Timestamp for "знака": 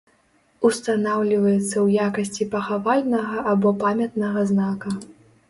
4.55-4.99